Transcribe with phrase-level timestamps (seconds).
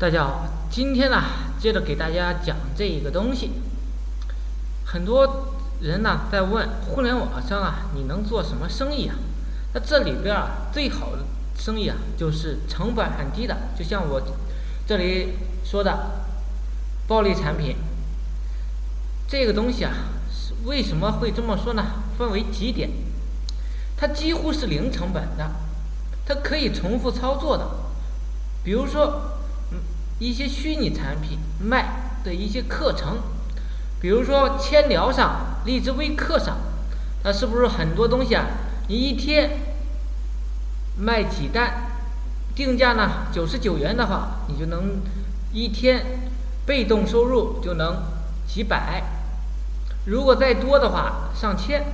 [0.00, 1.22] 大家好，今天呢，
[1.60, 3.50] 接着给大家讲这一个东西。
[4.86, 9.16] 很多人呢在问，互联网上啊，你能做什么生意啊？
[9.74, 11.18] 那这里边啊，最好的
[11.54, 14.22] 生意啊，就是成本很低的，就像我
[14.86, 16.12] 这里说的
[17.06, 17.76] 暴利产品。
[19.28, 19.92] 这个东西啊，
[20.64, 21.84] 为什么会这么说呢？
[22.16, 22.88] 分为几点，
[23.98, 25.50] 它几乎是零成本的，
[26.24, 27.68] 它可以重复操作的，
[28.64, 29.36] 比如说。
[30.20, 33.16] 一些虚拟产品卖的一些课程，
[34.00, 36.58] 比如说千聊上、荔枝微课上，
[37.24, 38.44] 它是不是很多东西啊？
[38.86, 39.58] 你一天
[40.98, 41.90] 卖几单，
[42.54, 45.00] 定价呢九十九元的话，你就能
[45.52, 46.04] 一天
[46.66, 48.02] 被动收入就能
[48.46, 49.02] 几百，
[50.04, 51.84] 如果再多的话上千。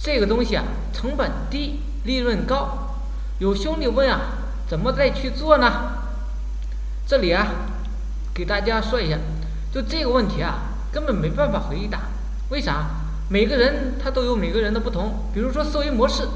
[0.00, 2.96] 这个东西啊，成本低，利润高。
[3.38, 4.20] 有兄弟问啊，
[4.68, 5.97] 怎么再去做呢？
[7.08, 7.48] 这里啊，
[8.34, 9.16] 给大家说一下，
[9.72, 10.58] 就这个问题啊，
[10.92, 12.02] 根本没办法回答。
[12.50, 12.90] 为啥？
[13.30, 15.24] 每个人他都有每个人的不同。
[15.32, 16.28] 比如说思维模式，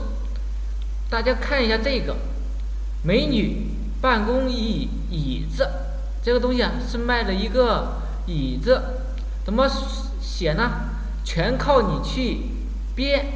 [1.10, 2.16] 大家看一下这个
[3.02, 3.66] 美女
[4.00, 5.68] 办公椅椅子，
[6.22, 8.80] 这个东西啊是卖了一个椅子，
[9.44, 9.68] 怎么
[10.22, 10.88] 写呢？
[11.22, 12.46] 全靠你去
[12.96, 13.26] 编，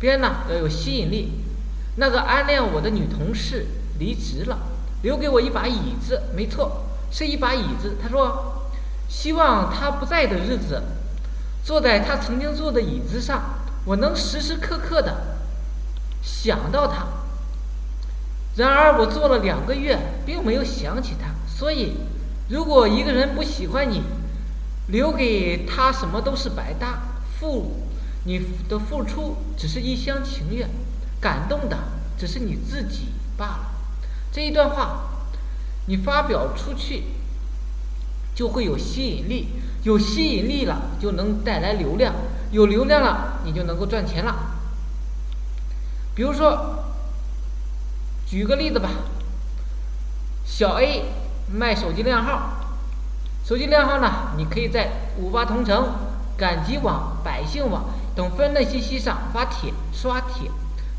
[0.00, 1.30] 编呢要有吸引力。
[1.94, 3.68] 那个暗恋我的女同事
[4.00, 4.58] 离职了。
[5.02, 7.96] 留给我一把椅子，没错，是一把椅子。
[8.02, 8.68] 他说，
[9.08, 10.82] 希望他不在的日子，
[11.64, 13.42] 坐在他曾经坐的椅子上，
[13.84, 15.38] 我能时时刻刻的
[16.22, 17.06] 想到他。
[18.56, 21.28] 然而，我坐了两个月，并没有想起他。
[21.46, 21.94] 所以，
[22.48, 24.02] 如果一个人不喜欢你，
[24.88, 27.00] 留给他什么都是白搭。
[27.40, 27.88] 付
[28.24, 30.68] 你的付出只是一厢情愿，
[31.20, 31.76] 感动的
[32.16, 33.71] 只是你自己罢了。
[34.32, 35.10] 这一段话，
[35.86, 37.04] 你发表出去，
[38.34, 39.48] 就会有吸引力，
[39.82, 42.14] 有吸引力了就能带来流量，
[42.50, 44.34] 有流量了你就能够赚钱了。
[46.14, 46.82] 比如说，
[48.26, 48.88] 举个例子吧，
[50.46, 51.04] 小 A
[51.52, 52.54] 卖手机靓号，
[53.44, 55.92] 手机靓号呢，你可以在五八同城、
[56.38, 57.84] 赶集网、百姓网
[58.16, 60.50] 等分类信息上发帖、刷帖，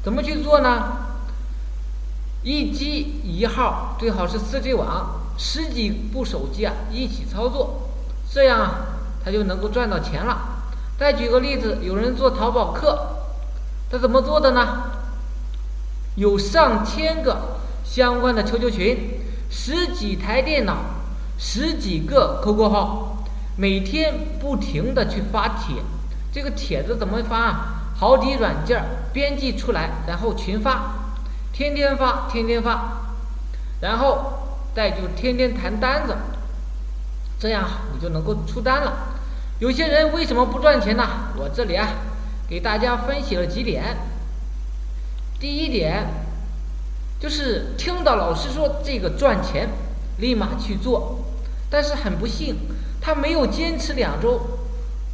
[0.04, 1.13] 怎么去做呢？
[2.44, 7.90] 一机一号最好是四 G 网，十几部手机啊一起操作，
[8.30, 8.72] 这样啊
[9.24, 10.66] 他就能够赚到钱了。
[11.00, 13.00] 再举个例子，有人做淘宝客，
[13.90, 14.92] 他怎么做的呢？
[16.16, 20.76] 有上千个相关的 QQ 群，十几台电脑，
[21.38, 23.24] 十几个 QQ 号，
[23.56, 25.78] 每天不停的去发帖。
[26.32, 27.70] 这个帖子怎么发啊？
[27.98, 28.84] 好几软件
[29.14, 31.03] 编辑出来，然后群发。
[31.54, 33.04] 天天发，天天发，
[33.80, 36.18] 然后再就天天谈单子，
[37.40, 38.92] 这样你就能够出单了。
[39.60, 41.08] 有些人为什么不赚钱呢？
[41.38, 41.88] 我这里啊，
[42.50, 43.84] 给大家分析了几点。
[45.40, 46.08] 第一点，
[47.20, 49.70] 就是听到老师说这个赚钱，
[50.18, 51.20] 立马去做，
[51.70, 52.56] 但是很不幸，
[53.00, 54.42] 他没有坚持两周，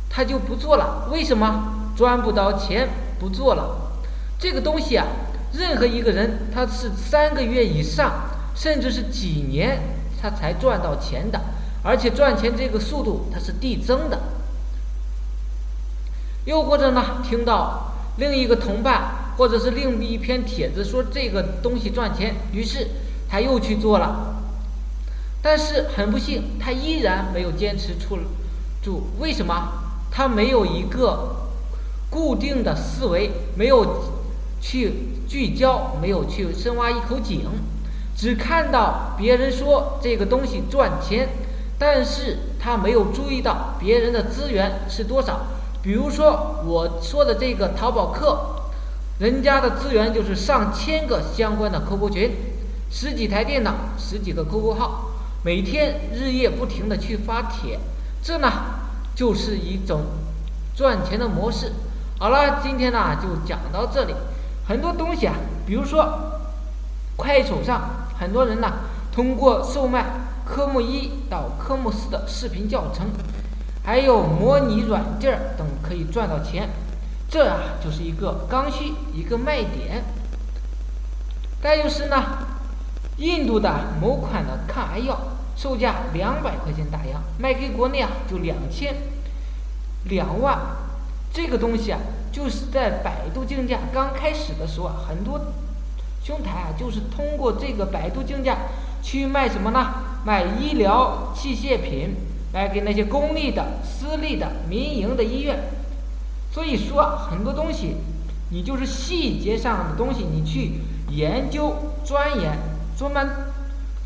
[0.09, 1.09] 他就不做了。
[1.11, 1.91] 为什么？
[1.97, 2.87] 赚不到钱，
[3.19, 3.91] 不做了。
[4.39, 5.05] 这个东西啊。
[5.51, 9.79] 任何一个人，他是三个月以上，甚至是几年，
[10.21, 11.41] 他才赚到钱的，
[11.83, 14.19] 而且赚钱这个速度它是递增的。
[16.45, 22.87] 又或者呢，听到另一个同伴或者是另一篇帖子说这个东西赚钱，于是
[23.27, 24.35] 他又去做了，
[25.41, 28.19] 但是很不幸，他依然没有坚持出
[28.83, 29.07] 住。
[29.19, 29.73] 为什么？
[30.11, 31.47] 他没有一个
[32.09, 34.18] 固定的思维，没有。
[34.59, 34.93] 去
[35.27, 37.41] 聚焦，没有去深挖一口井，
[38.15, 41.29] 只看到别人说这个东西赚钱，
[41.77, 45.41] 但是他没有注意到别人的资源是多少。
[45.81, 48.63] 比如说我说的这个淘宝客，
[49.19, 52.31] 人家的资源就是上千个相关的 QQ 群，
[52.91, 55.11] 十几台电脑，十几个 QQ 号，
[55.43, 57.79] 每天日夜不停的去发帖，
[58.21, 58.51] 这呢
[59.15, 60.01] 就是一种
[60.75, 61.71] 赚钱的模式。
[62.19, 64.13] 好了，今天呢就讲到这里。
[64.69, 65.33] 很多东西啊，
[65.65, 66.07] 比如说，
[67.15, 67.89] 快手上
[68.19, 68.71] 很多人呢，
[69.11, 70.05] 通过售卖
[70.45, 73.07] 科目一到科目四的视频教程，
[73.83, 76.69] 还有模拟软件等，可以赚到钱。
[77.27, 80.03] 这啊，就是一个刚需，一个卖点。
[81.63, 82.23] 再就是呢，
[83.17, 85.17] 印度的某款的抗癌药，
[85.55, 88.95] 售价两百块钱大洋，卖给国内啊，就两千
[90.03, 90.59] 两万。
[91.33, 91.99] 这个东西啊。
[92.31, 95.39] 就是在百度竞价刚开始的时候啊，很多
[96.23, 98.57] 兄台啊，就是通过这个百度竞价
[99.01, 99.93] 去卖什么呢？
[100.25, 102.15] 卖医疗器械品，
[102.53, 105.57] 卖给那些公立的、私立的、民营的医院。
[106.51, 107.95] 所以说，很多东西，
[108.51, 111.73] 你就是细节上的东西，你去研究、
[112.03, 112.57] 钻研、
[112.97, 113.21] 琢磨、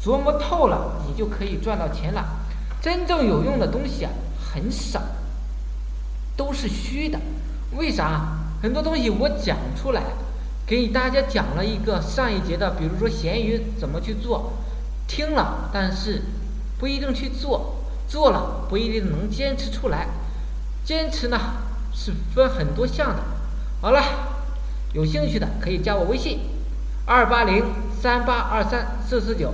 [0.02, 2.24] 琢磨透了，你就可以赚到钱了。
[2.82, 4.12] 真正有用的东西啊，
[4.54, 5.02] 很少，
[6.38, 7.20] 都是虚的。
[7.76, 8.40] 为啥？
[8.62, 10.04] 很多东西我讲出来。
[10.66, 14.54] 给大家讲了一个上一节的，比如说闲鱼怎么去做，
[15.08, 16.22] 听了但是
[16.80, 17.76] 不一定去做，
[18.08, 20.08] 做了不一定能坚持出来，
[20.86, 21.38] 坚持呢
[21.94, 23.22] 是分很多项的。
[23.82, 24.02] 好了，
[24.94, 26.40] 有兴趣的可以加我微信：
[27.06, 27.66] 二八零
[28.02, 29.54] 三八二三四四九。